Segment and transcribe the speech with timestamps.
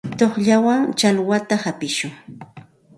[0.17, 2.11] Tuqllawan chakwata hapishun.